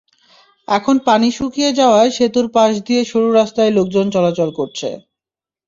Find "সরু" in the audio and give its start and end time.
3.03-3.29